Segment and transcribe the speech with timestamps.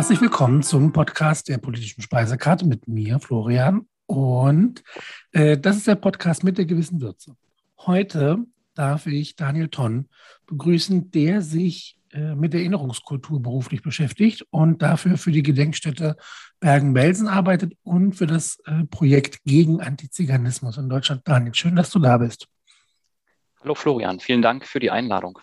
[0.00, 3.86] Herzlich willkommen zum Podcast der politischen Speisekarte mit mir, Florian.
[4.06, 4.82] Und
[5.32, 7.36] äh, das ist der Podcast mit der gewissen Würze.
[7.80, 8.38] Heute
[8.72, 10.08] darf ich Daniel Tonn
[10.46, 16.16] begrüßen, der sich äh, mit Erinnerungskultur beruflich beschäftigt und dafür für die Gedenkstätte
[16.60, 21.28] Bergen-Belsen arbeitet und für das äh, Projekt gegen Antiziganismus in Deutschland.
[21.28, 22.48] Daniel, schön, dass du da bist.
[23.60, 25.40] Hallo Florian, vielen Dank für die Einladung.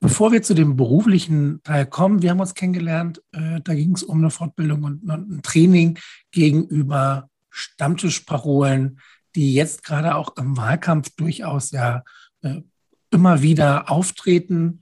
[0.00, 4.02] Bevor wir zu dem beruflichen Teil kommen, wir haben uns kennengelernt, äh, da ging es
[4.02, 5.98] um eine Fortbildung und, und, ein Training
[6.30, 8.98] gegenüber Stammtischparolen,
[9.34, 12.02] die jetzt gerade auch im Wahlkampf durchaus ja
[12.40, 12.62] äh,
[13.10, 14.80] immer wieder auftreten.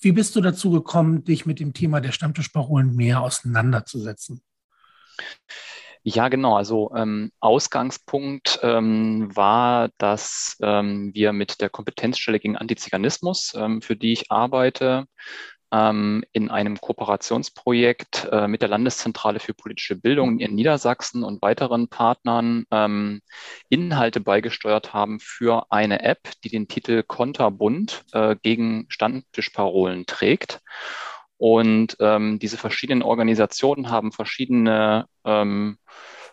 [0.00, 4.40] Wie bist du dazu gekommen, dich mit dem Thema der Stammtischparolen mehr auseinanderzusetzen?
[6.02, 6.56] Ja, genau.
[6.56, 13.96] Also ähm, Ausgangspunkt ähm, war, dass ähm, wir mit der Kompetenzstelle gegen Antiziganismus, ähm, für
[13.96, 15.04] die ich arbeite,
[15.72, 21.88] ähm, in einem Kooperationsprojekt äh, mit der Landeszentrale für politische Bildung in Niedersachsen und weiteren
[21.88, 23.20] Partnern ähm,
[23.68, 30.60] Inhalte beigesteuert haben für eine App, die den Titel Konterbund äh, gegen Stammtischparolen trägt.
[31.40, 35.78] Und ähm, diese verschiedenen Organisationen haben verschiedene ähm,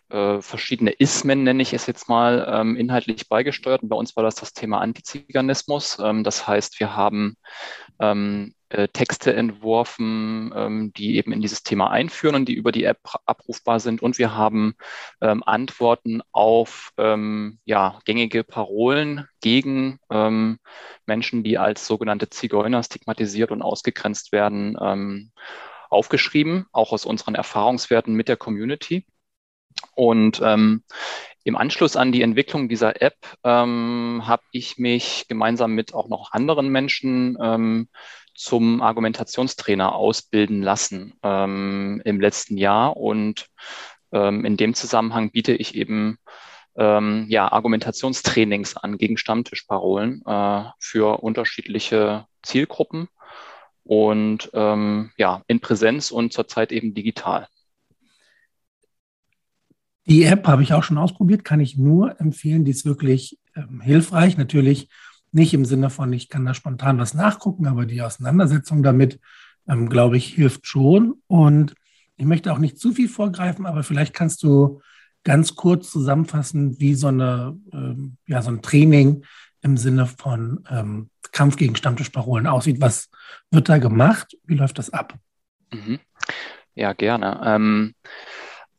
[0.09, 3.83] äh, verschiedene Ismen, nenne ich es jetzt mal, ähm, inhaltlich beigesteuert.
[3.83, 5.99] Und bei uns war das das Thema Antiziganismus.
[5.99, 7.35] Ähm, das heißt, wir haben
[7.99, 12.85] ähm, äh, Texte entworfen, ähm, die eben in dieses Thema einführen und die über die
[12.85, 14.01] App abrufbar sind.
[14.01, 14.75] Und wir haben
[15.19, 19.99] ähm, Antworten auf ähm, ja, gängige Parolen gegen
[21.05, 25.31] Menschen, die als sogenannte Zigeuner stigmatisiert und ausgegrenzt werden,
[25.89, 29.05] aufgeschrieben, auch aus unseren Erfahrungswerten mit der Community.
[29.95, 30.83] Und ähm,
[31.43, 36.31] im Anschluss an die Entwicklung dieser App ähm, habe ich mich gemeinsam mit auch noch
[36.33, 37.87] anderen Menschen ähm,
[38.35, 42.97] zum Argumentationstrainer ausbilden lassen ähm, im letzten Jahr.
[42.97, 43.47] Und
[44.11, 46.17] ähm, in dem Zusammenhang biete ich eben
[46.77, 53.07] ähm, ja, Argumentationstrainings an gegen Stammtischparolen äh, für unterschiedliche Zielgruppen
[53.83, 57.47] und ähm, ja, in Präsenz und zurzeit eben digital.
[60.07, 62.63] Die App habe ich auch schon ausprobiert, kann ich nur empfehlen.
[62.63, 64.37] Die ist wirklich ähm, hilfreich.
[64.37, 64.89] Natürlich
[65.31, 69.19] nicht im Sinne von, ich kann da spontan was nachgucken, aber die Auseinandersetzung damit,
[69.67, 71.21] ähm, glaube ich, hilft schon.
[71.27, 71.75] Und
[72.15, 74.81] ich möchte auch nicht zu viel vorgreifen, aber vielleicht kannst du
[75.23, 79.23] ganz kurz zusammenfassen, wie so, eine, ähm, ja, so ein Training
[79.61, 82.79] im Sinne von ähm, Kampf gegen Stammtischparolen aussieht.
[82.79, 83.09] Was
[83.51, 84.37] wird da gemacht?
[84.45, 85.15] Wie läuft das ab?
[85.73, 85.99] Mhm.
[86.75, 87.41] Ja, gerne.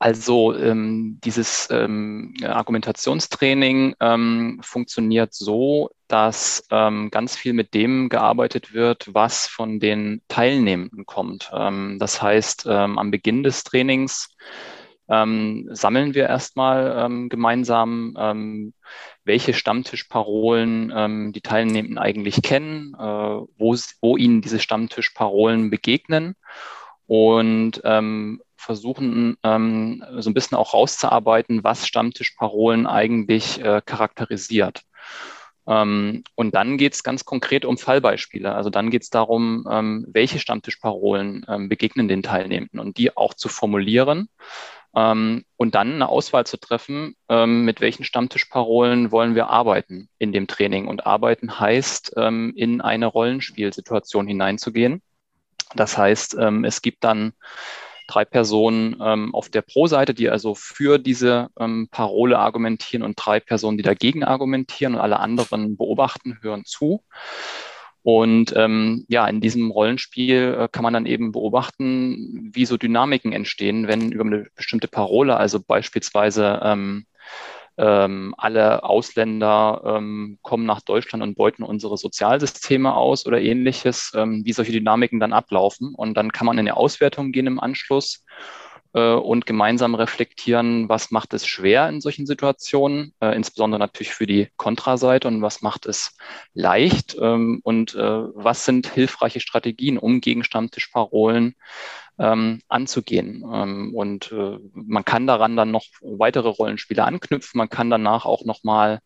[0.00, 8.72] Also ähm, dieses ähm, Argumentationstraining ähm, funktioniert so, dass ähm, ganz viel mit dem gearbeitet
[8.72, 11.50] wird, was von den Teilnehmenden kommt.
[11.52, 14.28] Ähm, das heißt, ähm, am Beginn des Trainings
[15.10, 18.74] sammeln wir erstmal gemeinsam,
[19.24, 26.36] welche Stammtischparolen die Teilnehmenden eigentlich kennen, äh, wo, wo ihnen diese Stammtischparolen begegnen
[27.06, 34.82] und ähm, versuchen ähm, so ein bisschen auch rauszuarbeiten, was Stammtischparolen eigentlich äh, charakterisiert.
[35.68, 38.54] Ähm, und dann geht es ganz konkret um Fallbeispiele.
[38.54, 43.34] Also dann geht es darum, ähm, welche Stammtischparolen ähm, begegnen den Teilnehmenden und die auch
[43.34, 44.30] zu formulieren.
[44.96, 50.32] Ähm, und dann eine Auswahl zu treffen, ähm, mit welchen Stammtischparolen wollen wir arbeiten in
[50.32, 50.88] dem Training.
[50.88, 55.02] Und arbeiten heißt, in eine Rollenspielsituation hineinzugehen.
[55.74, 57.34] Das heißt, es gibt dann
[58.08, 63.38] drei Personen ähm, auf der Pro-Seite, die also für diese ähm, Parole argumentieren und drei
[63.38, 67.04] Personen, die dagegen argumentieren und alle anderen beobachten, hören zu.
[68.02, 73.32] Und ähm, ja, in diesem Rollenspiel äh, kann man dann eben beobachten, wie so Dynamiken
[73.32, 77.06] entstehen, wenn über eine bestimmte Parole, also beispielsweise ähm,
[77.78, 84.42] ähm, alle Ausländer ähm, kommen nach Deutschland und beuten unsere Sozialsysteme aus oder ähnliches, ähm,
[84.44, 85.94] wie solche Dynamiken dann ablaufen.
[85.94, 88.24] Und dann kann man in eine Auswertung gehen im Anschluss
[88.94, 94.26] äh, und gemeinsam reflektieren, was macht es schwer in solchen Situationen, äh, insbesondere natürlich für
[94.26, 96.16] die Kontraseite und was macht es
[96.54, 101.54] leicht ähm, und äh, was sind hilfreiche Strategien, um gegen Stammtischparolen
[102.18, 103.44] ähm, anzugehen.
[103.52, 107.58] Ähm, und äh, man kann daran dann noch weitere Rollenspiele anknüpfen.
[107.58, 109.00] Man kann danach auch nochmal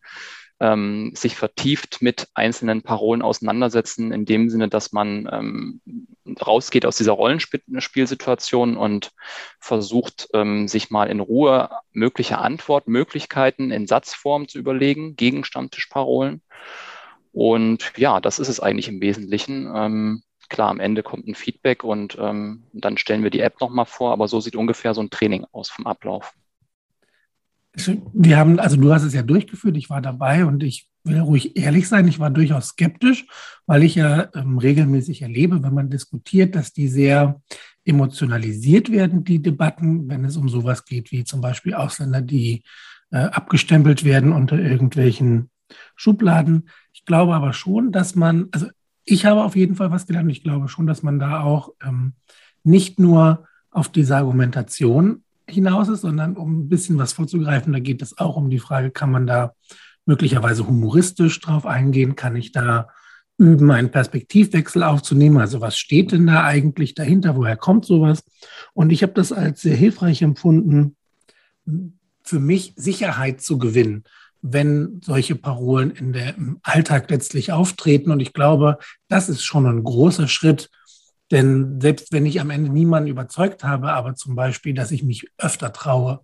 [0.59, 5.81] ähm, sich vertieft mit einzelnen Parolen auseinandersetzen, in dem Sinne, dass man ähm,
[6.45, 9.11] rausgeht aus dieser Rollenspielsituation und
[9.59, 16.41] versucht, ähm, sich mal in Ruhe mögliche Antwortmöglichkeiten in Satzform zu überlegen gegen Stammtischparolen.
[17.31, 19.71] Und ja, das ist es eigentlich im Wesentlichen.
[19.75, 23.85] Ähm, Klar, am Ende kommt ein Feedback und ähm, dann stellen wir die App nochmal
[23.85, 26.33] vor, aber so sieht ungefähr so ein Training aus vom Ablauf.
[27.75, 31.57] Wir haben, also du hast es ja durchgeführt, ich war dabei und ich will ruhig
[31.57, 33.25] ehrlich sein, ich war durchaus skeptisch,
[33.65, 37.41] weil ich ja ähm, regelmäßig erlebe, wenn man diskutiert, dass die sehr
[37.83, 42.63] emotionalisiert werden, die Debatten, wenn es um sowas geht, wie zum Beispiel Ausländer, die
[43.11, 45.49] äh, abgestempelt werden unter irgendwelchen
[45.95, 46.69] Schubladen.
[46.93, 48.67] Ich glaube aber schon, dass man, also
[49.03, 50.31] ich habe auf jeden Fall was gelernt.
[50.31, 52.13] Ich glaube schon, dass man da auch ähm,
[52.63, 58.01] nicht nur auf diese Argumentation hinaus ist, sondern um ein bisschen was vorzugreifen, da geht
[58.01, 59.53] es auch um die Frage, kann man da
[60.05, 62.15] möglicherweise humoristisch drauf eingehen?
[62.15, 62.89] Kann ich da
[63.37, 65.37] üben, einen Perspektivwechsel aufzunehmen?
[65.37, 67.35] Also was steht denn da eigentlich dahinter?
[67.35, 68.23] Woher kommt sowas?
[68.73, 70.95] Und ich habe das als sehr hilfreich empfunden,
[72.23, 74.03] für mich Sicherheit zu gewinnen,
[74.41, 78.11] wenn solche Parolen in der, im Alltag letztlich auftreten.
[78.11, 80.69] Und ich glaube, das ist schon ein großer Schritt,
[81.31, 85.27] denn selbst wenn ich am Ende niemanden überzeugt habe, aber zum Beispiel, dass ich mich
[85.37, 86.21] öfter traue,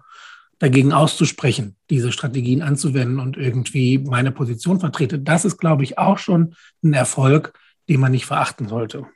[0.59, 5.17] dagegen auszusprechen, diese Strategien anzuwenden und irgendwie meine Position vertrete.
[5.17, 6.53] Das ist, glaube ich, auch schon
[6.83, 7.57] ein Erfolg,
[7.87, 9.07] den man nicht verachten sollte.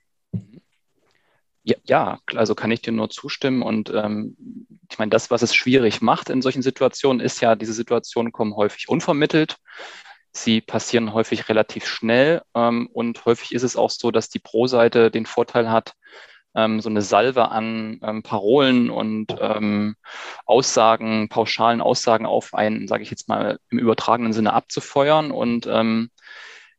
[1.64, 3.62] Ja, ja also kann ich dir nur zustimmen.
[3.62, 4.38] Und ähm,
[4.90, 8.56] ich meine, das, was es schwierig macht in solchen Situationen, ist ja, diese Situationen kommen
[8.56, 9.58] häufig unvermittelt.
[10.34, 15.12] Sie passieren häufig relativ schnell ähm, und häufig ist es auch so, dass die Pro-Seite
[15.12, 15.94] den Vorteil hat,
[16.56, 19.96] ähm, so eine Salve an ähm, Parolen und ähm,
[20.46, 25.32] Aussagen, pauschalen Aussagen auf einen, sage ich jetzt mal, im übertragenen Sinne abzufeuern.
[25.32, 26.10] Und ähm,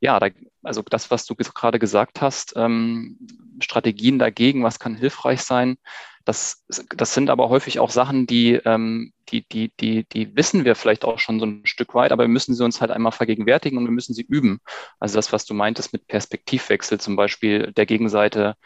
[0.00, 0.28] ja, da,
[0.62, 3.18] also das, was du gerade gesagt hast, ähm,
[3.60, 5.76] Strategien dagegen, was kann hilfreich sein,
[6.24, 6.64] das,
[6.96, 11.04] das sind aber häufig auch Sachen, die, ähm, die, die, die, die wissen wir vielleicht
[11.04, 13.84] auch schon so ein Stück weit, aber wir müssen sie uns halt einmal vergegenwärtigen und
[13.84, 14.60] wir müssen sie üben.
[14.98, 18.56] Also das, was du meintest mit Perspektivwechsel, zum Beispiel der Gegenseite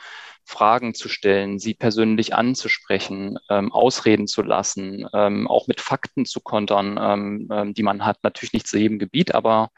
[0.44, 6.40] Fragen zu stellen, sie persönlich anzusprechen, ähm, ausreden zu lassen, ähm, auch mit Fakten zu
[6.40, 8.18] kontern, ähm, ähm die man hat.
[8.22, 9.70] Natürlich nicht zu jedem Gebiet, aber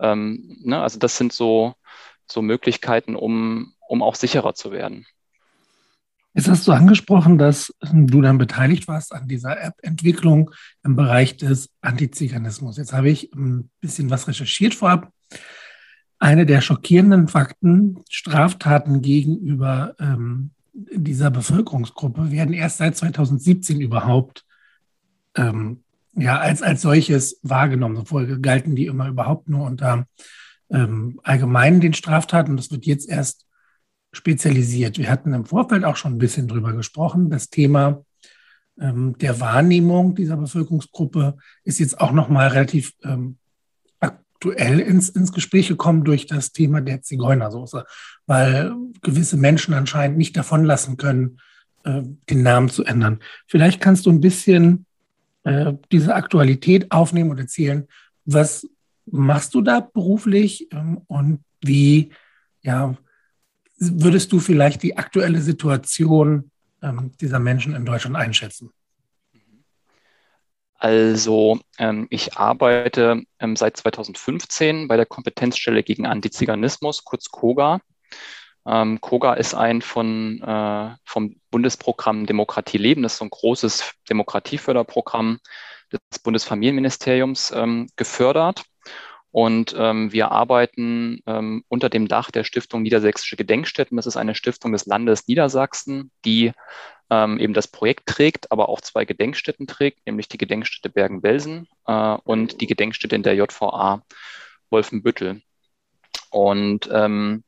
[0.00, 1.74] ähm, ne, also das sind so,
[2.26, 5.06] so Möglichkeiten, um, um auch sicherer zu werden.
[6.32, 10.52] Jetzt hast du angesprochen, dass du dann beteiligt warst an dieser App-Entwicklung
[10.84, 12.76] im Bereich des Antiziganismus.
[12.76, 15.12] Jetzt habe ich ein bisschen was recherchiert vorab
[16.20, 24.44] eine der schockierenden Fakten, Straftaten gegenüber ähm, dieser Bevölkerungsgruppe werden erst seit 2017 überhaupt
[25.34, 25.82] ähm,
[26.14, 28.06] ja, als, als solches wahrgenommen.
[28.06, 30.06] Vorher galten die immer überhaupt nur unter
[30.70, 32.56] ähm, allgemein den Straftaten.
[32.56, 33.46] Das wird jetzt erst
[34.12, 34.98] spezialisiert.
[34.98, 37.30] Wir hatten im Vorfeld auch schon ein bisschen drüber gesprochen.
[37.30, 38.04] Das Thema
[38.80, 43.38] ähm, der Wahrnehmung dieser Bevölkerungsgruppe ist jetzt auch noch mal relativ ähm,
[44.00, 47.84] aktuell ins, ins Gespräch gekommen durch das Thema der Zigeunersoße,
[48.26, 48.72] weil
[49.02, 51.38] gewisse Menschen anscheinend nicht davon lassen können,
[51.84, 53.20] äh, den Namen zu ändern.
[53.46, 54.86] Vielleicht kannst du ein bisschen
[55.44, 57.86] äh, diese Aktualität aufnehmen und erzählen,
[58.24, 58.68] was
[59.06, 62.10] machst du da beruflich ähm, und wie
[62.62, 62.96] ja,
[63.78, 66.50] würdest du vielleicht die aktuelle Situation
[66.82, 68.70] ähm, dieser Menschen in Deutschland einschätzen?
[70.74, 77.80] Also ähm, ich arbeite ähm, seit 2015 bei der Kompetenzstelle gegen Antiziganismus, kurz KOGA.
[78.66, 83.02] Ähm, KOGA ist ein von, äh, vom Bundesprogramm Demokratie leben.
[83.02, 85.40] Das ist so ein großes Demokratieförderprogramm
[85.92, 88.64] des Bundesfamilienministeriums ähm, gefördert.
[89.32, 93.96] Und ähm, wir arbeiten ähm, unter dem Dach der Stiftung Niedersächsische Gedenkstätten.
[93.96, 96.52] Das ist eine Stiftung des Landes Niedersachsen, die
[97.10, 102.16] ähm, eben das Projekt trägt, aber auch zwei Gedenkstätten trägt, nämlich die Gedenkstätte Bergen-Belsen äh,
[102.24, 104.02] und die Gedenkstätte in der JVA
[104.68, 105.42] Wolfenbüttel.
[106.30, 107.44] Und ähm,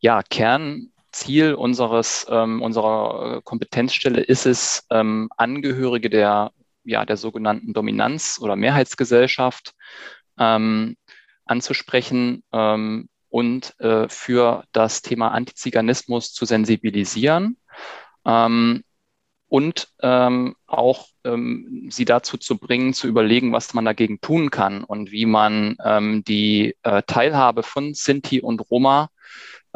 [0.00, 6.52] ja, Kernziel unseres, ähm, unserer Kompetenzstelle ist es, ähm, Angehörige der,
[6.84, 9.74] ja, der sogenannten Dominanz- oder Mehrheitsgesellschaft
[10.38, 10.96] ähm,
[11.44, 17.56] anzusprechen ähm, und äh, für das Thema Antiziganismus zu sensibilisieren
[18.24, 18.82] ähm,
[19.48, 24.82] und ähm, auch ähm, sie dazu zu bringen, zu überlegen, was man dagegen tun kann
[24.84, 29.08] und wie man ähm, die äh, Teilhabe von Sinti und Roma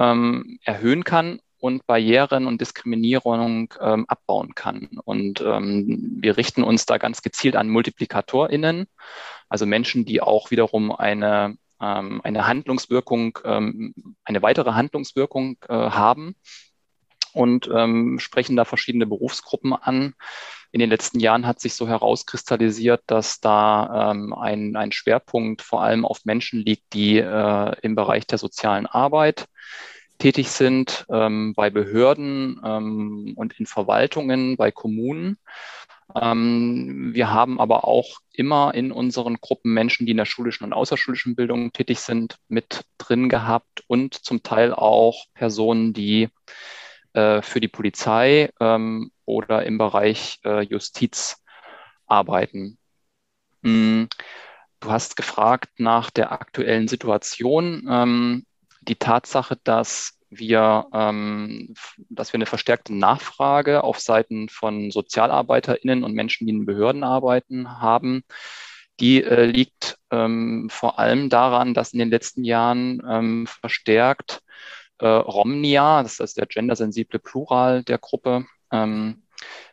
[0.00, 4.88] ähm, erhöhen kann und Barrieren und Diskriminierung ähm, abbauen kann.
[5.04, 8.87] Und ähm, wir richten uns da ganz gezielt an MultiplikatorInnen,
[9.49, 16.35] also Menschen, die auch wiederum eine, ähm, eine Handlungswirkung, ähm, eine weitere Handlungswirkung äh, haben
[17.35, 20.14] und ähm, sprechen da verschiedene Berufsgruppen an.
[20.73, 25.83] In den letzten Jahren hat sich so herauskristallisiert, dass da ähm, ein, ein Schwerpunkt vor
[25.83, 29.47] allem auf Menschen liegt, die äh, im Bereich der sozialen Arbeit,
[30.19, 35.39] tätig sind ähm, bei Behörden ähm, und in Verwaltungen, bei Kommunen.
[36.15, 40.73] Ähm, wir haben aber auch immer in unseren Gruppen Menschen, die in der schulischen und
[40.73, 46.29] außerschulischen Bildung tätig sind, mit drin gehabt und zum Teil auch Personen, die
[47.12, 51.43] äh, für die Polizei ähm, oder im Bereich äh, Justiz
[52.07, 52.79] arbeiten.
[53.62, 54.09] Hm,
[54.81, 57.87] du hast gefragt nach der aktuellen Situation.
[57.88, 58.47] Ähm,
[58.81, 61.75] die Tatsache, dass wir, ähm,
[62.09, 67.81] dass wir eine verstärkte Nachfrage auf Seiten von SozialarbeiterInnen und Menschen, die in Behörden arbeiten,
[67.81, 68.23] haben,
[69.00, 74.43] die äh, liegt ähm, vor allem daran, dass in den letzten Jahren ähm, verstärkt
[75.00, 79.23] äh, Romnia, das ist der gendersensible Plural der Gruppe, ähm,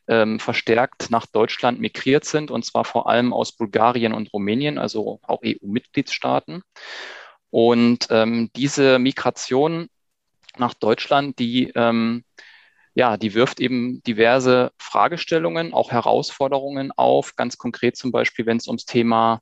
[0.07, 5.19] ähm, verstärkt nach Deutschland migriert sind, und zwar vor allem aus Bulgarien und Rumänien, also
[5.23, 6.63] auch EU-Mitgliedstaaten.
[7.49, 9.89] Und ähm, diese Migration
[10.57, 12.23] nach Deutschland, die, ähm,
[12.95, 18.67] ja, die wirft eben diverse Fragestellungen, auch Herausforderungen auf, ganz konkret zum Beispiel, wenn es
[18.67, 19.41] ums Thema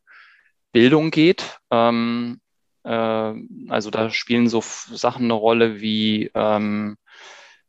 [0.71, 1.59] Bildung geht.
[1.71, 2.44] Ähm, äh,
[2.89, 6.95] also da spielen so Sachen eine Rolle wie ähm,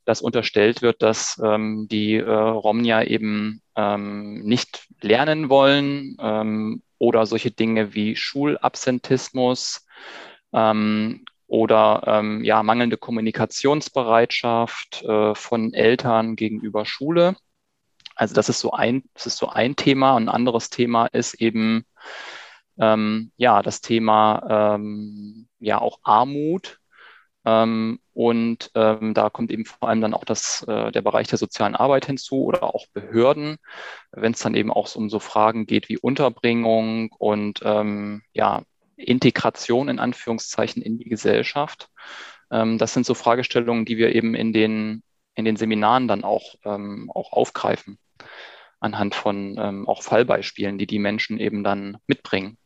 [0.06, 7.26] dass unterstellt wird, dass ähm, die äh, Romnia eben ähm, nicht lernen wollen ähm, oder
[7.26, 9.84] solche Dinge wie Schulabsentismus
[10.52, 17.34] ähm, oder ähm, ja, mangelnde Kommunikationsbereitschaft äh, von Eltern gegenüber Schule.
[18.14, 20.14] Also das ist so ein, das ist so ein Thema.
[20.16, 21.84] Ein anderes Thema ist eben
[22.78, 24.78] ähm, ja das Thema
[25.58, 26.78] ja auch Armut
[27.46, 31.38] ähm, und ähm, da kommt eben vor allem dann auch das, äh, der Bereich der
[31.38, 33.58] sozialen Arbeit hinzu oder auch Behörden,
[34.10, 38.62] wenn es dann eben auch um so Fragen geht wie Unterbringung und ähm, ja,
[38.96, 41.88] Integration in Anführungszeichen in die Gesellschaft.
[42.50, 45.04] Ähm, das sind so Fragestellungen, die wir eben in den,
[45.36, 47.98] in den Seminaren dann auch, ähm, auch aufgreifen,
[48.80, 52.58] anhand von ähm, auch Fallbeispielen, die die Menschen eben dann mitbringen.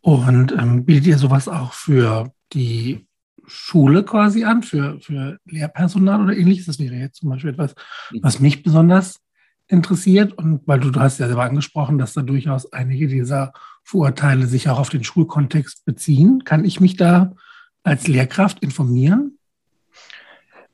[0.00, 3.06] Und ähm, bietet ihr sowas auch für die
[3.46, 6.66] Schule quasi an, für, für Lehrpersonal oder ähnliches.
[6.66, 7.74] Das wäre jetzt zum Beispiel etwas,
[8.10, 8.20] mhm.
[8.22, 9.20] was mich besonders
[9.66, 10.32] interessiert.
[10.32, 13.52] Und weil du, du hast ja selber angesprochen, dass da durchaus einige dieser
[13.82, 16.44] Vorurteile sich auch auf den Schulkontext beziehen.
[16.44, 17.34] Kann ich mich da
[17.82, 19.38] als Lehrkraft informieren?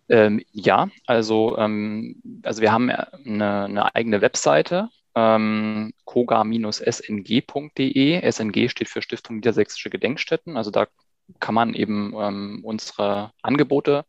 [0.08, 6.70] Ähm, ja, also, ähm, also wir haben eine, eine eigene Webseite, ähm, koga-sng.de.
[8.30, 10.56] SNG steht für Stiftung Niedersächsische Gedenkstätten.
[10.56, 10.86] Also da
[11.40, 14.04] kann man eben ähm, unsere Angebote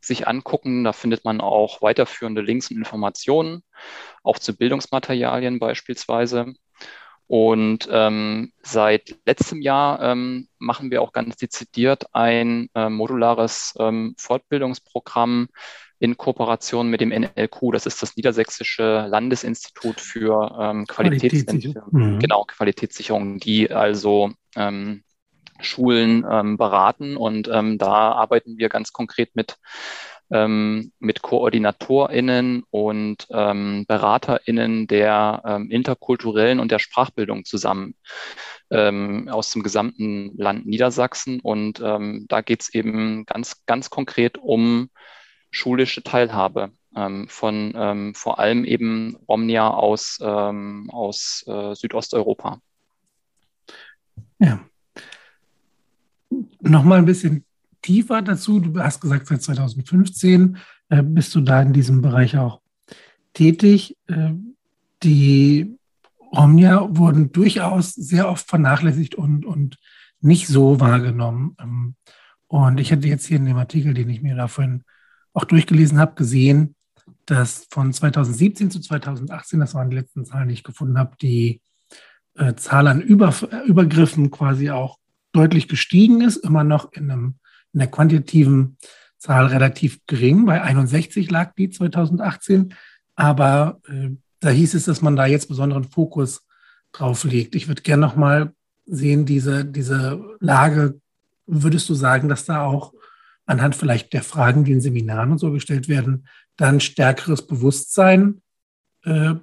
[0.00, 0.82] sich angucken.
[0.84, 3.62] Da findet man auch weiterführende Links und Informationen,
[4.24, 6.54] auch zu Bildungsmaterialien beispielsweise.
[7.28, 14.14] Und ähm, seit letztem Jahr ähm, machen wir auch ganz dezidiert ein äh, modulares ähm,
[14.16, 15.48] Fortbildungsprogramm
[16.00, 17.72] in Kooperation mit dem NLQ.
[17.72, 21.88] Das ist das Niedersächsische Landesinstitut für ähm, Qualitätssicherung.
[21.90, 22.18] Mhm.
[22.20, 25.02] Genau, Qualitätssicherung, die also ähm,
[25.60, 27.16] Schulen ähm, beraten.
[27.16, 29.56] Und ähm, da arbeiten wir ganz konkret mit,
[30.30, 37.96] ähm, mit KoordinatorInnen und ähm, BeraterInnen der ähm, interkulturellen und der Sprachbildung zusammen
[38.70, 41.40] ähm, aus dem gesamten Land Niedersachsen.
[41.40, 44.90] Und ähm, da geht es eben ganz, ganz konkret um
[45.50, 46.70] schulische Teilhabe.
[46.96, 52.60] Ähm, von ähm, vor allem eben Romnia aus, ähm, aus äh, Südosteuropa.
[54.38, 54.60] Ja,
[56.60, 57.44] Nochmal ein bisschen
[57.82, 58.60] tiefer dazu.
[58.60, 62.60] Du hast gesagt, seit 2015 äh, bist du da in diesem Bereich auch
[63.32, 63.96] tätig.
[64.08, 64.32] Äh,
[65.02, 65.78] die
[66.34, 69.78] Romnia wurden durchaus sehr oft vernachlässigt und, und
[70.20, 71.56] nicht so wahrgenommen.
[71.60, 71.94] Ähm,
[72.48, 74.84] und ich hatte jetzt hier in dem Artikel, den ich mir da vorhin
[75.32, 76.74] auch durchgelesen habe, gesehen,
[77.26, 81.60] dass von 2017 zu 2018, das waren die letzten Zahlen, die ich gefunden habe, die
[82.36, 83.34] äh, Zahl an Über,
[83.66, 84.98] Übergriffen quasi auch
[85.32, 87.34] deutlich gestiegen ist, immer noch in, einem,
[87.72, 88.78] in der quantitativen
[89.18, 90.46] Zahl relativ gering.
[90.46, 92.74] Bei 61 lag die 2018.
[93.16, 96.46] Aber äh, da hieß es, dass man da jetzt besonderen Fokus
[96.92, 97.54] drauf legt.
[97.54, 98.52] Ich würde gerne noch mal
[98.86, 101.00] sehen, diese, diese Lage,
[101.46, 102.94] würdest du sagen, dass da auch
[103.48, 108.42] anhand vielleicht der Fragen, die in Seminaren und so gestellt werden, dann stärkeres Bewusstsein
[109.04, 109.34] äh,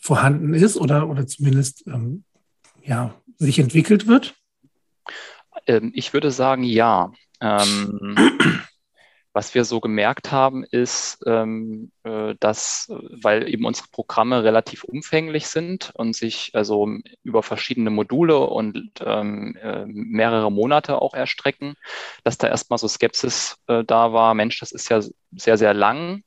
[0.00, 2.24] vorhanden ist oder, oder zumindest ähm,
[2.84, 4.36] ja, sich entwickelt wird?
[5.66, 7.12] Ähm, ich würde sagen, ja.
[7.40, 8.16] Ähm,
[9.36, 15.48] was wir so gemerkt haben, ist, ähm, äh, dass, weil eben unsere Programme relativ umfänglich
[15.48, 16.88] sind und sich also
[17.22, 21.74] über verschiedene Module und ähm, äh, mehrere Monate auch erstrecken,
[22.24, 25.02] dass da erstmal so Skepsis äh, da war, Mensch, das ist ja
[25.32, 26.22] sehr, sehr lang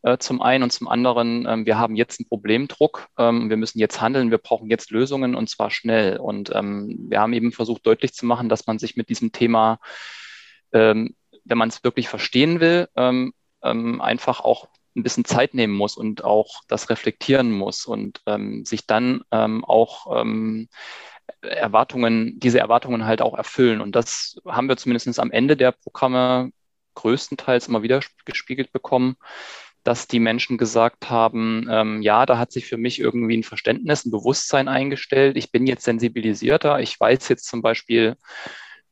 [0.00, 3.78] äh, zum einen und zum anderen, ähm, wir haben jetzt einen Problemdruck, ähm, wir müssen
[3.78, 6.16] jetzt handeln, wir brauchen jetzt Lösungen und zwar schnell.
[6.16, 9.80] Und ähm, wir haben eben versucht deutlich zu machen, dass man sich mit diesem Thema
[11.48, 15.96] wenn man es wirklich verstehen will, ähm, ähm, einfach auch ein bisschen Zeit nehmen muss
[15.96, 20.68] und auch das reflektieren muss und ähm, sich dann ähm, auch ähm,
[21.40, 23.80] Erwartungen, diese Erwartungen halt auch erfüllen.
[23.80, 26.50] Und das haben wir zumindest am Ende der Programme
[26.94, 29.16] größtenteils immer wieder gespiegelt bekommen,
[29.84, 34.04] dass die Menschen gesagt haben, ähm, ja, da hat sich für mich irgendwie ein Verständnis,
[34.04, 35.36] ein Bewusstsein eingestellt.
[35.36, 36.80] Ich bin jetzt sensibilisierter.
[36.80, 38.16] Ich weiß jetzt zum Beispiel,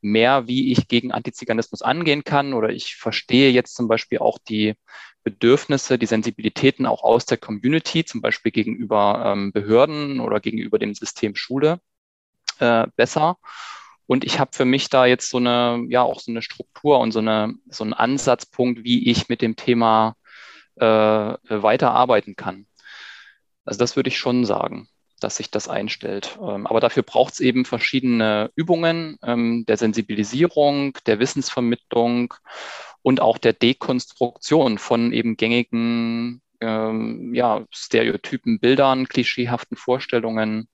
[0.01, 4.75] mehr, wie ich gegen Antiziganismus angehen kann oder ich verstehe jetzt zum Beispiel auch die
[5.23, 10.93] Bedürfnisse, die Sensibilitäten auch aus der Community, zum Beispiel gegenüber ähm, Behörden oder gegenüber dem
[10.93, 11.81] System Schule
[12.59, 13.37] äh, besser.
[14.05, 17.11] Und ich habe für mich da jetzt so eine, ja, auch so eine Struktur und
[17.11, 20.15] so, eine, so einen Ansatzpunkt, wie ich mit dem Thema
[20.75, 22.67] äh, weiterarbeiten kann.
[23.65, 24.87] Also das würde ich schon sagen
[25.19, 26.37] dass sich das einstellt.
[26.41, 32.33] Ähm, aber dafür braucht es eben verschiedene Übungen ähm, der Sensibilisierung, der Wissensvermittlung
[33.01, 40.67] und auch der Dekonstruktion von eben gängigen ähm, ja, Stereotypen, Bildern, klischeehaften Vorstellungen.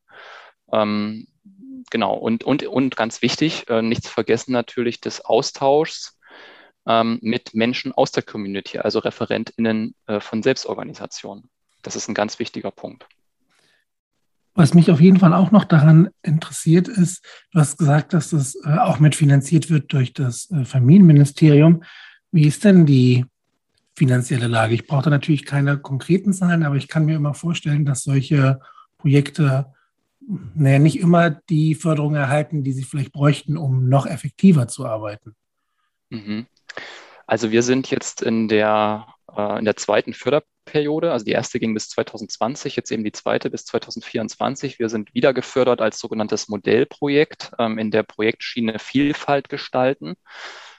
[0.72, 1.28] Ähm,
[1.90, 6.18] genau, und, und, und ganz wichtig, äh, nicht zu vergessen natürlich des Austauschs
[6.86, 11.50] ähm, mit Menschen aus der Community, also ReferentInnen äh, von Selbstorganisationen.
[11.82, 13.06] Das ist ein ganz wichtiger Punkt.
[14.55, 18.55] Was mich auf jeden Fall auch noch daran interessiert ist, du hast gesagt, dass das
[18.63, 21.83] äh, auch mitfinanziert wird durch das äh, Familienministerium.
[22.31, 23.25] Wie ist denn die
[23.95, 24.75] finanzielle Lage?
[24.75, 28.60] Ich brauche da natürlich keine konkreten Zahlen, aber ich kann mir immer vorstellen, dass solche
[28.98, 29.74] Projekte
[30.55, 35.35] naja, nicht immer die Förderung erhalten, die sie vielleicht bräuchten, um noch effektiver zu arbeiten.
[36.09, 36.48] Mhm.
[37.27, 41.11] Also wir sind jetzt in der, äh, in der zweiten Förder Periode.
[41.11, 44.79] Also die erste ging bis 2020, jetzt eben die zweite bis 2024.
[44.79, 50.15] Wir sind wieder gefördert als sogenanntes Modellprojekt ähm, in der Projektschiene Vielfalt gestalten.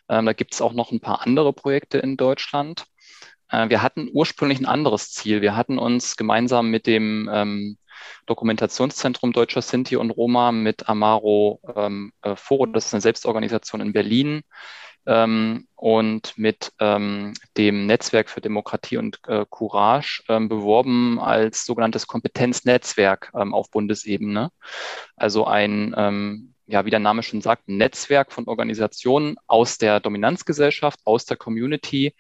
[0.09, 2.87] Ähm, da gibt es auch noch ein paar andere Projekte in Deutschland.
[3.51, 5.43] Äh, wir hatten ursprünglich ein anderes Ziel.
[5.43, 7.79] Wir hatten uns gemeinsam mit dem ähm,
[8.27, 13.93] Dokumentationszentrum Deutscher Sinti und Roma mit Amaro ähm, äh, Foro, das ist eine Selbstorganisation in
[13.93, 14.43] Berlin,
[15.07, 22.07] ähm, und mit ähm, dem Netzwerk für Demokratie und äh, Courage ähm, beworben als sogenanntes
[22.07, 24.49] Kompetenznetzwerk ähm, auf Bundesebene.
[25.15, 30.01] Also ein, ähm, ja, wie der Name schon sagt, ein Netzwerk von Organisationen aus der
[30.01, 32.15] Dominanzgesellschaft, aus der Community,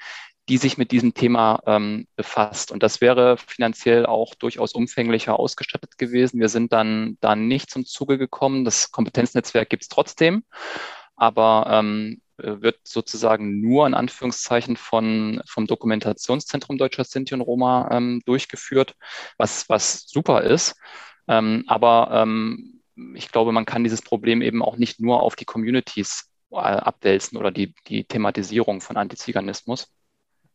[0.50, 2.70] die sich mit diesem Thema ähm, befasst.
[2.70, 6.38] Und das wäre finanziell auch durchaus umfänglicher ausgestattet gewesen.
[6.38, 8.66] Wir sind dann da nicht zum Zuge gekommen.
[8.66, 10.44] Das Kompetenznetzwerk gibt es trotzdem
[11.16, 17.88] aber ähm, äh, wird sozusagen nur in Anführungszeichen von, vom Dokumentationszentrum Deutscher Sinti und Roma
[17.90, 18.94] ähm, durchgeführt,
[19.36, 20.76] was, was super ist.
[21.28, 22.80] Ähm, aber ähm,
[23.14, 27.38] ich glaube, man kann dieses Problem eben auch nicht nur auf die Communities äh, abwälzen
[27.38, 29.88] oder die, die Thematisierung von Antiziganismus.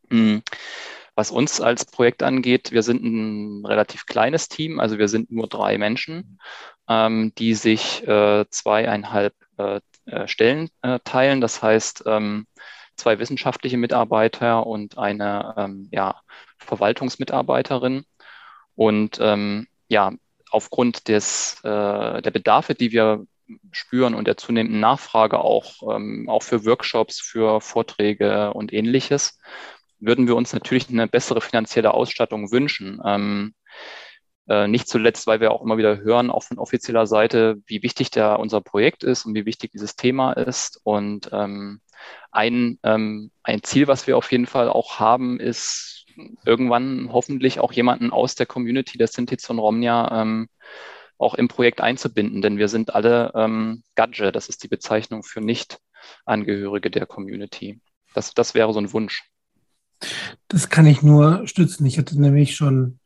[0.09, 0.41] Mhm.
[1.15, 5.47] Was uns als Projekt angeht, wir sind ein relativ kleines Team, also wir sind nur
[5.47, 6.39] drei Menschen,
[6.87, 9.81] ähm, die sich äh, zweieinhalb äh, äh,
[10.27, 11.41] Stellen äh, teilen.
[11.41, 12.47] Das heißt, ähm,
[12.95, 16.21] zwei wissenschaftliche Mitarbeiter und eine ähm, ja,
[16.57, 18.05] Verwaltungsmitarbeiterin.
[18.75, 20.11] Und ähm, ja,
[20.51, 23.25] aufgrund des, äh, der Bedarfe, die wir
[23.71, 29.39] spüren und der zunehmenden Nachfrage auch, ähm, auch für Workshops, für Vorträge und ähnliches,
[29.99, 33.01] würden wir uns natürlich eine bessere finanzielle Ausstattung wünschen.
[33.03, 33.69] Ähm, äh,
[34.67, 38.35] nicht zuletzt, weil wir auch immer wieder hören, auch von offizieller Seite, wie wichtig da
[38.35, 40.79] unser Projekt ist und wie wichtig dieses Thema ist.
[40.83, 41.81] Und ähm,
[42.31, 46.05] ein, ähm, ein Ziel, was wir auf jeden Fall auch haben, ist
[46.45, 50.49] irgendwann hoffentlich auch jemanden aus der Community der Sintiz und Romnia ähm,
[51.17, 55.41] auch im Projekt einzubinden, denn wir sind alle ähm, Gadge, das ist die Bezeichnung für
[55.41, 57.81] Nicht-Angehörige der Community.
[58.13, 59.29] Das, das wäre so ein Wunsch.
[60.47, 61.85] Das kann ich nur stützen.
[61.85, 62.99] Ich hatte nämlich schon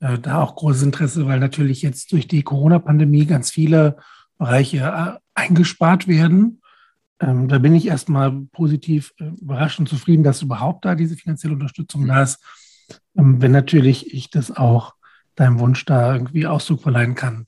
[0.00, 3.96] äh, da auch großes Interesse, weil natürlich jetzt durch die Corona-Pandemie ganz viele
[4.38, 6.60] Bereiche äh, eingespart werden.
[7.20, 11.54] Ähm, da bin ich erstmal positiv äh, überrascht und zufrieden, dass überhaupt da diese finanzielle
[11.54, 12.42] Unterstützung da ist.
[13.16, 14.94] Ähm, wenn natürlich ich das auch
[15.34, 17.46] deinem Wunsch da irgendwie Ausdruck verleihen kann,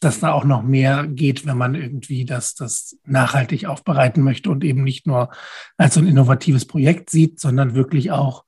[0.00, 4.64] dass da auch noch mehr geht, wenn man irgendwie das, das nachhaltig aufbereiten möchte und
[4.64, 5.30] eben nicht nur
[5.76, 8.44] als so ein innovatives Projekt sieht, sondern wirklich auch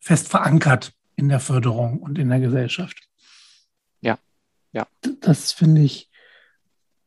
[0.00, 3.08] fest verankert in der Förderung und in der Gesellschaft.
[4.00, 4.18] Ja,
[4.72, 4.86] ja.
[5.20, 6.10] Das finde ich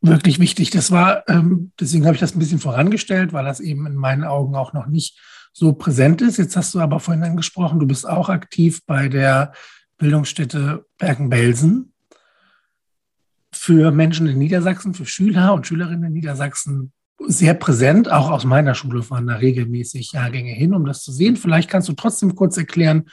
[0.02, 0.70] wirklich wichtig.
[0.70, 4.24] Das war, ähm, deswegen habe ich das ein bisschen vorangestellt, weil das eben in meinen
[4.24, 5.20] Augen auch noch nicht
[5.54, 6.38] so präsent ist.
[6.38, 9.54] Jetzt hast du aber vorhin angesprochen, du bist auch aktiv bei der
[9.98, 11.94] Bildungsstätte Bergen-Belsen
[13.54, 16.91] für Menschen in Niedersachsen, für Schüler und Schülerinnen in Niedersachsen
[17.26, 18.12] sehr präsent.
[18.12, 21.38] Auch aus meiner Schule fahren da regelmäßig Jahrgänge hin, um das zu sehen.
[21.38, 23.06] Vielleicht kannst du trotzdem kurz erklären,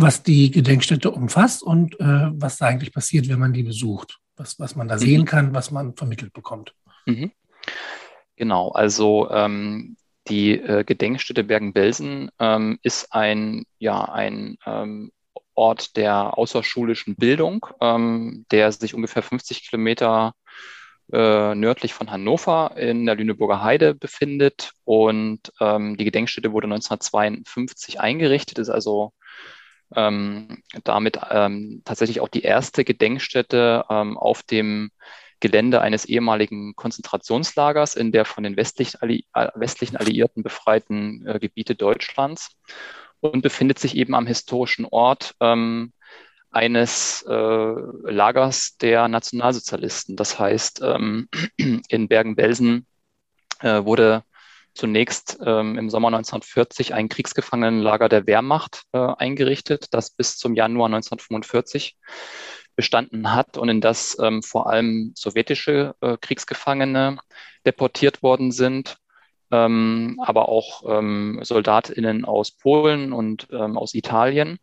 [0.00, 4.20] was die Gedenkstätte umfasst und äh, was da eigentlich passiert, wenn man die besucht.
[4.36, 5.00] Was, was man da mhm.
[5.00, 6.72] sehen kann, was man vermittelt bekommt.
[7.06, 7.32] Mhm.
[8.36, 9.96] Genau, also ähm,
[10.28, 15.10] die äh, Gedenkstätte Bergen-Belsen ähm, ist ein, ja, ein ähm,
[15.54, 20.34] Ort der außerschulischen Bildung, ähm, der sich ungefähr 50 Kilometer
[21.12, 24.70] äh, nördlich von Hannover in der Lüneburger Heide befindet.
[24.84, 29.12] Und ähm, die Gedenkstätte wurde 1952 eingerichtet, ist also
[29.94, 34.90] ähm, damit ähm, tatsächlich auch die erste Gedenkstätte ähm, auf dem
[35.40, 41.38] Gelände eines ehemaligen Konzentrationslagers in der von den westlichen, Alli äh, westlichen Alliierten befreiten äh,
[41.38, 42.50] Gebiete Deutschlands
[43.20, 45.92] und befindet sich eben am historischen Ort ähm,
[46.50, 50.16] eines äh, Lagers der Nationalsozialisten.
[50.16, 51.28] Das heißt, ähm,
[51.88, 52.86] in Bergen-Belsen
[53.60, 54.24] äh, wurde
[54.78, 60.86] zunächst ähm, im Sommer 1940 ein Kriegsgefangenenlager der Wehrmacht äh, eingerichtet, das bis zum Januar
[60.86, 61.96] 1945
[62.76, 67.18] bestanden hat und in das ähm, vor allem sowjetische äh, Kriegsgefangene
[67.66, 68.98] deportiert worden sind
[69.50, 74.58] ähm, aber auch ähm, SoldatInnen aus Polen und ähm, aus Italien.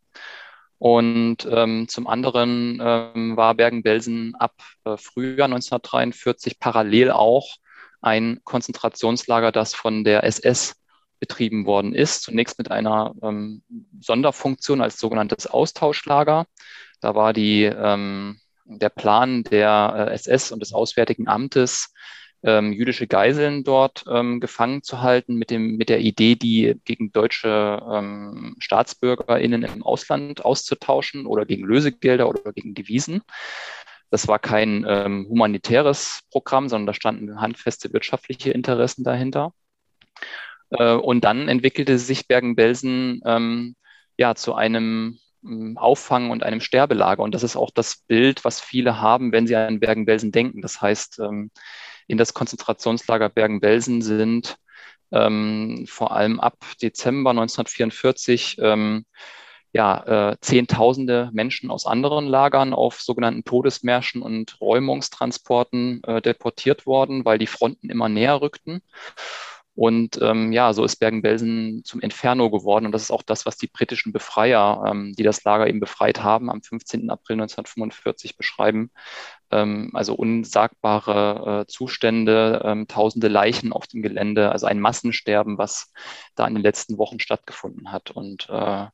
[0.78, 7.56] Und ähm, zum anderen ähm, war Bergen-Belsen ab äh, Frühjahr 1943 parallel auch
[8.06, 10.76] ein Konzentrationslager, das von der SS
[11.20, 12.22] betrieben worden ist.
[12.24, 13.64] Zunächst mit einer ähm,
[14.00, 16.46] Sonderfunktion als sogenanntes Austauschlager.
[17.02, 21.94] Da war die, ähm, der Plan der äh, SS und des Auswärtigen Amtes,
[22.44, 27.12] ähm, jüdische Geiseln dort ähm, gefangen zu halten, mit, dem, mit der Idee, die gegen
[27.12, 33.24] deutsche ähm, StaatsbürgerInnen im Ausland auszutauschen oder gegen Lösegelder oder gegen Devisen.
[34.16, 39.52] Das war kein ähm, humanitäres Programm, sondern da standen handfeste wirtschaftliche Interessen dahinter.
[40.70, 43.76] Äh, und dann entwickelte sich Bergen-Belsen ähm,
[44.16, 47.24] ja zu einem ähm, Auffangen und einem Sterbelager.
[47.24, 50.62] Und das ist auch das Bild, was viele haben, wenn sie an Bergen-Belsen denken.
[50.62, 51.52] Das heißt, ähm,
[52.08, 54.56] in das Konzentrationslager Bergen-Belsen sind
[55.12, 59.06] ähm, vor allem ab Dezember 1944 ähm,
[59.76, 67.26] ja, äh, Zehntausende Menschen aus anderen Lagern auf sogenannten Todesmärschen und Räumungstransporten äh, deportiert worden,
[67.26, 68.82] weil die Fronten immer näher rückten.
[69.74, 72.86] Und ähm, ja, so ist Bergen-Belsen zum Inferno geworden.
[72.86, 76.24] Und das ist auch das, was die britischen Befreier, ähm, die das Lager eben befreit
[76.24, 77.10] haben, am 15.
[77.10, 78.92] April 1945 beschreiben.
[79.52, 85.92] Ähm, also unsagbare äh, Zustände, ähm, tausende Leichen auf dem Gelände, also ein Massensterben, was
[86.36, 88.12] da in den letzten Wochen stattgefunden hat.
[88.12, 88.86] Und äh,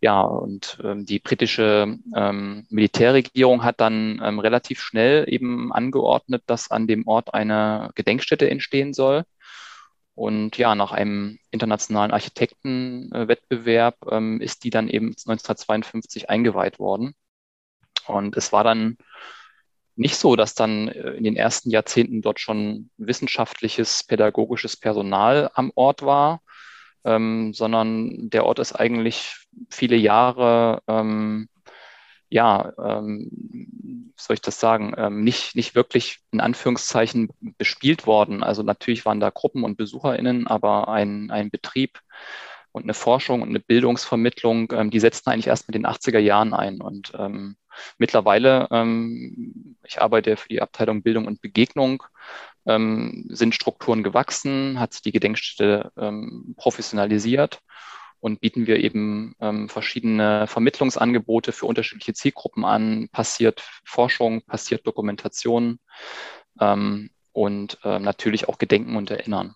[0.00, 6.70] ja, und ähm, die britische ähm, Militärregierung hat dann ähm, relativ schnell eben angeordnet, dass
[6.70, 9.24] an dem Ort eine Gedenkstätte entstehen soll.
[10.14, 17.14] Und ja, nach einem internationalen Architektenwettbewerb ähm, ist die dann eben 1952 eingeweiht worden.
[18.06, 18.96] Und es war dann
[19.96, 25.72] nicht so, dass dann äh, in den ersten Jahrzehnten dort schon wissenschaftliches, pädagogisches Personal am
[25.74, 26.42] Ort war,
[27.04, 31.48] ähm, sondern der Ort ist eigentlich viele Jahre ähm,
[32.28, 38.42] ja, ähm, soll ich das sagen, ähm, nicht, nicht wirklich in Anführungszeichen bespielt worden.
[38.42, 42.00] Also natürlich waren da Gruppen und BesucherInnen, aber ein, ein Betrieb
[42.72, 46.52] und eine Forschung und eine Bildungsvermittlung, ähm, die setzten eigentlich erst mit den 80er Jahren
[46.52, 46.80] ein.
[46.80, 47.56] Und ähm,
[47.98, 52.02] mittlerweile, ähm, ich arbeite für die Abteilung Bildung und Begegnung,
[52.66, 57.60] ähm, sind Strukturen gewachsen, hat sich die Gedenkstätte ähm, professionalisiert
[58.26, 63.08] und bieten wir eben ähm, verschiedene Vermittlungsangebote für unterschiedliche Zielgruppen an.
[63.12, 65.78] Passiert Forschung, passiert Dokumentation
[66.58, 69.54] ähm, und äh, natürlich auch Gedenken und Erinnern.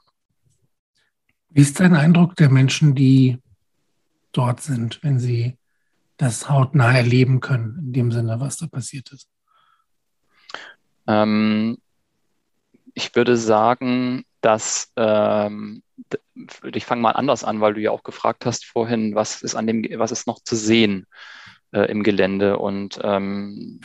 [1.49, 3.39] Wie ist dein Eindruck der Menschen, die
[4.31, 5.59] dort sind, wenn sie
[6.17, 9.29] das hautnah erleben können, in dem Sinne, was da passiert ist?
[11.09, 11.79] Ähm,
[12.95, 15.83] ich würde sagen, dass ähm,
[16.73, 19.67] ich fange mal anders an, weil du ja auch gefragt hast vorhin, was ist an
[19.67, 21.07] dem, was ist noch zu sehen?
[21.73, 22.59] äh, im Gelände.
[22.59, 23.81] Und ähm,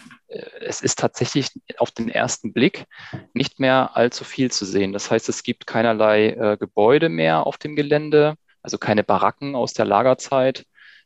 [0.61, 2.85] es ist tatsächlich auf den ersten Blick
[3.33, 4.93] nicht mehr allzu viel zu sehen.
[4.93, 9.73] Das heißt, es gibt keinerlei äh, Gebäude mehr auf dem Gelände, also keine Baracken aus
[9.73, 10.65] der Lagerzeit.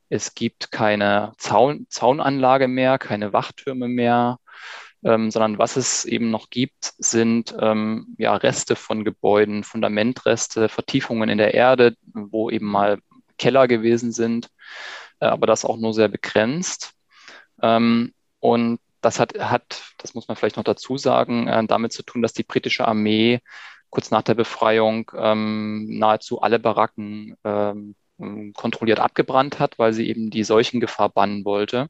[0.09, 4.39] Es gibt keine Zaun Zaunanlage mehr, keine Wachtürme mehr,
[5.03, 11.29] ähm, sondern was es eben noch gibt, sind ähm, ja, Reste von Gebäuden, Fundamentreste, Vertiefungen
[11.29, 12.99] in der Erde, wo eben mal
[13.37, 14.49] Keller gewesen sind,
[15.19, 16.93] äh, aber das auch nur sehr begrenzt.
[17.61, 22.03] Ähm, und das hat, hat, das muss man vielleicht noch dazu sagen, äh, damit zu
[22.03, 23.39] tun, dass die britische Armee
[23.89, 27.95] kurz nach der Befreiung ähm, nahezu alle Baracken ähm,
[28.53, 31.87] kontrolliert abgebrannt hat, weil sie eben die Seuchengefahr bannen wollte.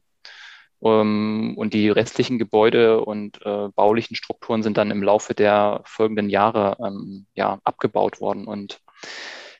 [0.82, 6.30] Ähm, und die restlichen Gebäude und äh, baulichen Strukturen sind dann im Laufe der folgenden
[6.30, 8.46] Jahre ähm, ja, abgebaut worden.
[8.46, 8.80] Und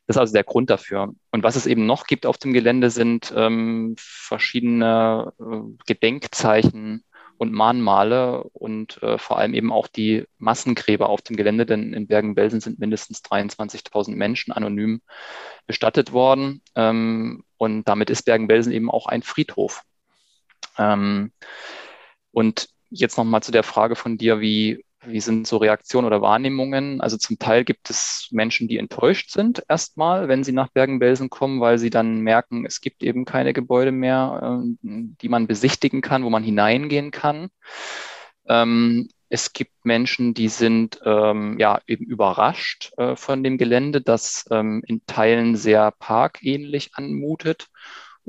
[0.06, 1.14] das ist also der Grund dafür.
[1.30, 7.04] Und was es eben noch gibt auf dem Gelände sind ähm, verschiedene äh, Gedenkzeichen
[7.40, 12.06] und Mahnmale und äh, vor allem eben auch die Massengräber auf dem Gelände, denn in
[12.06, 15.00] Bergen-Belsen sind mindestens 23.000 Menschen anonym
[15.66, 16.60] bestattet worden.
[16.74, 19.84] Ähm, und damit ist Bergen-Belsen eben auch ein Friedhof.
[20.80, 21.32] Ähm,
[22.32, 27.00] und jetzt nochmal zu der Frage von dir, wie wie sind so Reaktionen oder Wahrnehmungen?
[27.00, 31.60] Also zum Teil gibt es Menschen, die enttäuscht sind erstmal, wenn sie nach Bergen-Belsen kommen,
[31.60, 36.24] weil sie dann merken, es gibt eben keine Gebäude mehr, äh, die man besichtigen kann,
[36.24, 37.48] wo man hineingehen kann.
[38.46, 44.44] Ähm, es gibt Menschen, die sind ähm, ja eben überrascht äh, von dem Gelände, das
[44.50, 47.68] ähm, in Teilen sehr parkähnlich anmutet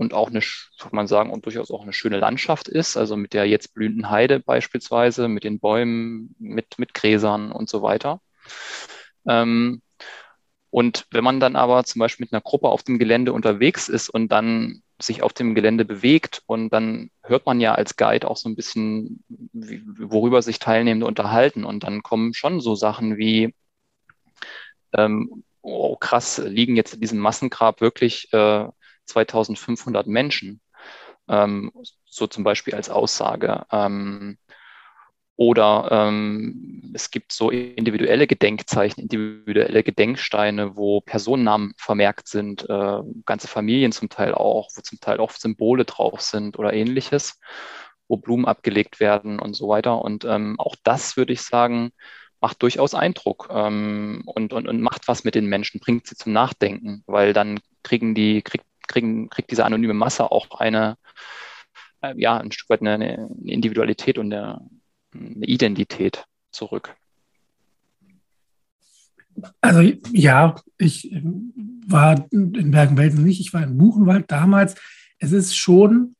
[0.02, 3.34] und auch eine, kann man sagen, und durchaus auch eine schöne Landschaft ist, also mit
[3.34, 8.20] der jetzt blühenden Heide beispielsweise, mit den Bäumen, mit, mit Gräsern und so weiter.
[9.28, 9.84] Ähm,
[10.72, 14.10] und wenn man dann aber zum Beispiel mit einer Gruppe auf dem Gelände unterwegs ist
[14.10, 18.38] und dann sich auf dem Gelände bewegt und dann hört man ja als Guide auch
[18.38, 21.64] so ein bisschen, wie, worüber sich Teilnehmende unterhalten.
[21.64, 23.54] Und dann kommen schon so Sachen wie,
[24.94, 28.66] ähm, oh krass, liegen jetzt in diesem Massengrab wirklich äh,
[29.12, 30.62] 2500 Menschen,
[31.28, 31.72] ähm,
[32.06, 33.66] so zum Beispiel als Aussage.
[33.72, 34.38] Ähm,
[35.42, 43.48] oder ähm, es gibt so individuelle Gedenkzeichen, individuelle Gedenksteine, wo Personennamen vermerkt sind, äh, ganze
[43.48, 47.40] Familien zum Teil auch, wo zum Teil auch Symbole drauf sind oder ähnliches,
[48.08, 50.04] wo Blumen abgelegt werden und so weiter.
[50.04, 51.92] Und ähm, auch das würde ich sagen,
[52.40, 56.34] macht durchaus Eindruck ähm, und, und, und macht was mit den Menschen, bringt sie zum
[56.34, 60.98] Nachdenken, weil dann kriegen die, kriegt kriegen, kriegt diese anonyme Masse auch eine,
[62.02, 64.68] äh, ja, ein Stück weit eine, eine Individualität und eine,
[65.14, 66.96] eine Identität zurück.
[69.62, 71.12] Also ja, ich
[71.88, 74.76] war in Bergen-Belsen nicht, ich war in Buchenwald damals.
[75.20, 76.16] Es ist schon,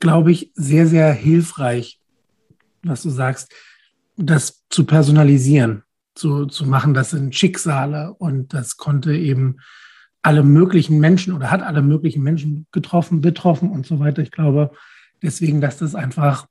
[0.00, 2.00] glaube ich, sehr, sehr hilfreich,
[2.82, 3.52] was du sagst,
[4.16, 5.82] das zu personalisieren,
[6.14, 6.94] zu, zu machen.
[6.94, 9.58] Das sind Schicksale und das konnte eben
[10.24, 14.22] alle möglichen Menschen oder hat alle möglichen Menschen getroffen, betroffen und so weiter.
[14.22, 14.70] Ich glaube
[15.22, 16.46] deswegen, dass das einfach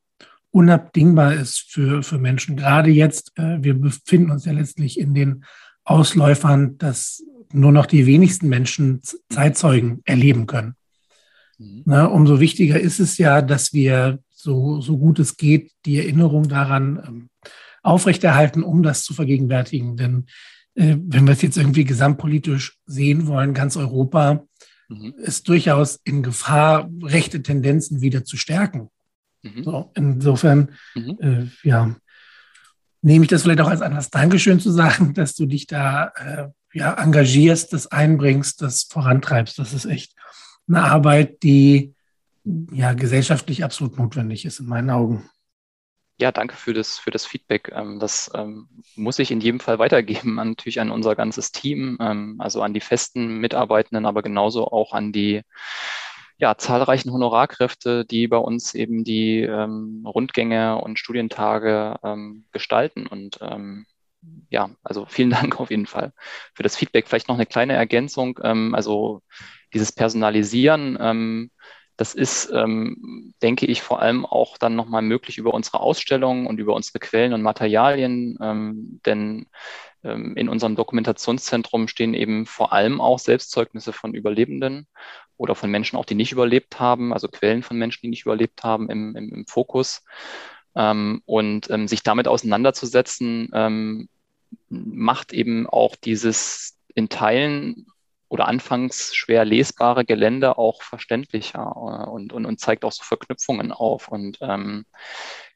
[0.50, 2.56] unabdingbar ist für, für Menschen.
[2.56, 5.44] Gerade jetzt, äh, wir befinden uns ja letztlich in den
[5.84, 10.76] Ausläufern, dass nur noch die wenigsten Menschen Zeitzeugen erleben können.
[11.58, 11.82] Mhm.
[11.84, 16.48] Na, umso wichtiger ist es ja, dass wir so, so gut es geht die Erinnerung
[16.48, 17.28] daran ähm,
[17.82, 19.96] aufrechterhalten, um das zu vergegenwärtigen.
[19.96, 20.26] Denn
[20.74, 24.44] äh, wenn wir es jetzt irgendwie gesamtpolitisch sehen wollen, ganz Europa
[24.88, 25.14] mhm.
[25.18, 28.90] ist durchaus in Gefahr, rechte Tendenzen wieder zu stärken.
[29.42, 29.64] Mhm.
[29.64, 31.18] So, insofern, mhm.
[31.20, 31.94] äh, ja,
[33.02, 36.48] nehme ich das vielleicht auch als Anlass, Dankeschön zu sagen, dass du dich da äh,
[36.72, 39.58] ja, engagierst, das einbringst, das vorantreibst.
[39.58, 40.14] Das ist echt
[40.66, 41.94] eine Arbeit, die
[42.72, 45.24] ja gesellschaftlich absolut notwendig ist in meinen Augen.
[46.20, 47.70] Ja, danke für das, für das Feedback.
[47.74, 52.36] Ähm, das ähm, muss ich in jedem Fall weitergeben, natürlich an unser ganzes Team, ähm,
[52.38, 55.42] also an die festen Mitarbeitenden, aber genauso auch an die
[56.38, 63.06] ja, zahlreichen Honorarkräfte, die bei uns eben die ähm, Rundgänge und Studientage ähm, gestalten.
[63.08, 63.86] Und ähm,
[64.50, 66.12] ja, also vielen Dank auf jeden Fall
[66.54, 67.08] für das Feedback.
[67.08, 68.38] Vielleicht noch eine kleine Ergänzung.
[68.38, 69.22] also
[69.72, 70.96] dieses Personalisieren
[71.96, 76.58] das ist, ähm, denke ich, vor allem auch dann nochmal möglich über unsere Ausstellungen und
[76.58, 79.46] über unsere Quellen und Materialien, ähm, denn
[80.02, 84.88] ähm, in unserem Dokumentationszentrum stehen eben vor allem auch Selbstzeugnisse von Überlebenden
[85.36, 88.64] oder von Menschen auch, die nicht überlebt haben, also Quellen von Menschen, die nicht überlebt
[88.64, 90.04] haben im, im, im Fokus.
[90.76, 94.08] Ähm, und ähm, sich damit auseinanderzusetzen, ähm,
[94.68, 97.86] macht eben auch dieses in Teilen
[98.34, 103.70] oder anfangs schwer lesbare Gelände auch verständlicher äh, und, und, und zeigt auch so Verknüpfungen
[103.70, 104.08] auf.
[104.08, 104.86] Und ähm,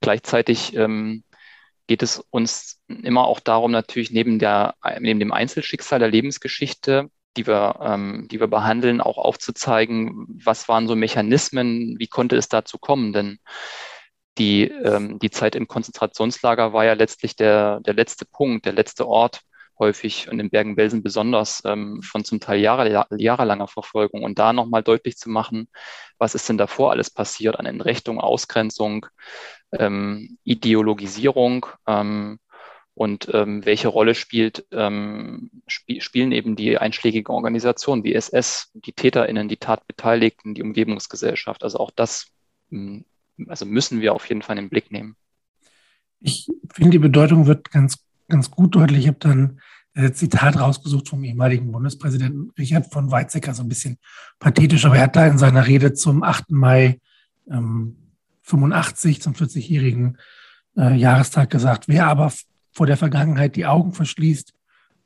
[0.01, 1.25] gleichzeitig ähm,
[1.89, 7.49] geht es uns immer auch darum, natürlich neben, der, neben dem Einzelschicksal der Lebensgeschichte, die
[7.49, 12.79] wir, ähm, die wir behandeln, auch aufzuzeigen, was waren so Mechanismen, wie konnte es dazu
[12.79, 13.13] kommen.
[13.13, 13.41] Denn
[14.39, 19.09] die, ähm, die Zeit im Konzentrationslager war ja letztlich der, der letzte Punkt, der letzte
[19.09, 19.41] Ort,
[19.79, 24.83] häufig und in Bergen-Belsen besonders ähm, von zum Teil Jahre, jahrelanger Verfolgung und da nochmal
[24.83, 25.69] deutlich zu machen,
[26.19, 29.07] was ist denn davor alles passiert an Entrechtung, Ausgrenzung,
[29.73, 32.39] ähm, Ideologisierung ähm,
[32.95, 38.93] und ähm, welche Rolle spielt, ähm, sp spielen eben die einschlägigen Organisationen wie SS, die
[38.93, 41.63] TäterInnen, die Tatbeteiligten, die Umgebungsgesellschaft.
[41.63, 42.27] Also auch das
[42.71, 43.05] hm,
[43.47, 45.17] also müssen wir auf jeden Fall in den Blick nehmen.
[46.21, 49.01] Ich finde, die Bedeutung wird ganz, ganz gut deutlich.
[49.01, 49.61] Ich habe dann
[49.95, 53.99] ein Zitat rausgesucht vom ehemaligen Bundespräsidenten Richard von Weizsäcker, so ein bisschen
[54.39, 56.53] pathetisch, aber er hat da in seiner Rede zum 8.
[56.53, 57.01] Mai
[57.51, 57.97] ähm,
[58.43, 60.19] 85, zum 40-jährigen
[60.77, 62.33] äh, Jahrestag gesagt, wer aber
[62.73, 64.55] vor der Vergangenheit die Augen verschließt,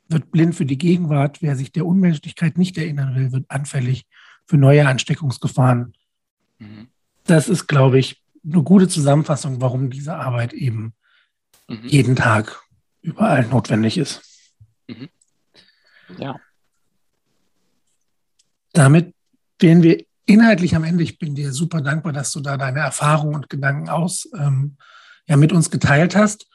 [0.09, 1.41] wird blind für die Gegenwart.
[1.41, 4.05] Wer sich der Unmenschlichkeit nicht erinnern will, wird anfällig
[4.45, 5.93] für neue Ansteckungsgefahren.
[6.59, 6.87] Mhm.
[7.25, 10.93] Das ist, glaube ich, eine gute Zusammenfassung, warum diese Arbeit eben
[11.67, 11.87] mhm.
[11.87, 12.62] jeden Tag
[13.03, 14.21] überall notwendig ist.
[14.87, 15.09] Mhm.
[16.17, 16.35] Ja.
[18.71, 19.13] Damit
[19.59, 21.03] wären wir inhaltlich am Ende.
[21.03, 24.77] Ich bin dir super dankbar, dass du da deine Erfahrungen und Gedanken aus ähm,
[25.27, 26.47] ja, mit uns geteilt hast.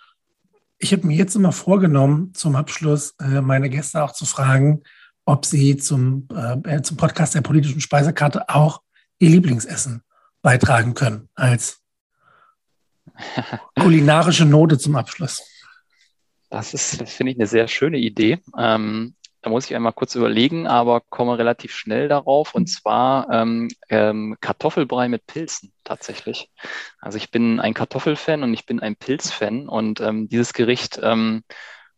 [0.78, 4.82] Ich habe mir jetzt immer vorgenommen, zum Abschluss äh, meine Gäste auch zu fragen,
[5.24, 6.28] ob sie zum,
[6.64, 8.80] äh, zum Podcast der politischen Speisekarte auch
[9.18, 10.02] ihr Lieblingsessen
[10.42, 11.82] beitragen können als
[13.78, 15.42] kulinarische Note zum Abschluss.
[16.50, 18.40] Das ist, finde ich, eine sehr schöne Idee.
[18.56, 22.54] Ähm, da muss ich einmal kurz überlegen, aber komme relativ schnell darauf.
[22.54, 26.50] Und zwar ähm, ähm, Kartoffelbrei mit Pilzen tatsächlich.
[27.00, 29.68] Also ich bin ein Kartoffelfan und ich bin ein Pilzfan.
[29.68, 31.44] Und ähm, dieses Gericht ähm,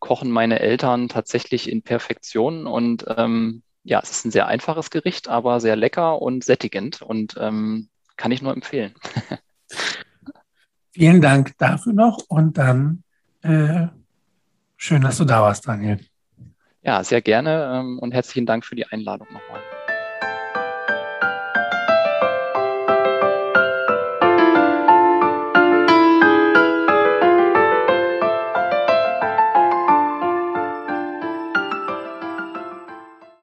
[0.00, 2.66] kochen meine Eltern tatsächlich in Perfektion.
[2.66, 7.00] Und ähm, ja, es ist ein sehr einfaches Gericht, aber sehr lecker und sättigend.
[7.00, 8.92] Und kann ich nur empfehlen.
[10.92, 13.02] Vielen Dank dafür noch und dann
[13.42, 13.86] äh,
[14.80, 16.00] schön, dass du da warst, Daniel.
[16.82, 19.60] Ja, sehr gerne ähm, und herzlichen Dank für die Einladung nochmal.